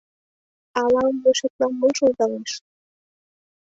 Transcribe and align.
Алал 0.81 1.11
ешетлан 1.29 1.73
мо 1.79 1.89
шулдалеш! 1.97 2.51